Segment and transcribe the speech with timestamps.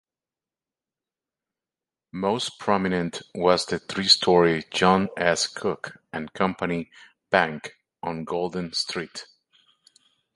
[2.11, 5.45] Most prominent was the three-story John S.
[5.45, 6.89] Cook and Company
[7.29, 9.27] Bank on Golden Street.